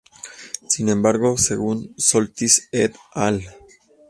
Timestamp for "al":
3.13-3.43